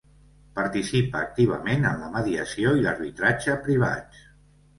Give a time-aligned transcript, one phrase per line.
[0.59, 4.27] Participa activament en la mediació i l'arbitratge privats.